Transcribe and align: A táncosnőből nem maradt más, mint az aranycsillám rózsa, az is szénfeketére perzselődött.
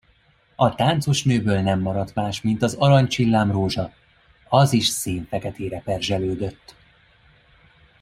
A 0.55 0.75
táncosnőből 0.75 1.61
nem 1.61 1.79
maradt 1.79 2.13
más, 2.15 2.41
mint 2.41 2.61
az 2.61 2.73
aranycsillám 2.79 3.51
rózsa, 3.51 3.93
az 4.49 4.73
is 4.73 4.87
szénfeketére 4.87 5.81
perzselődött. 5.81 6.75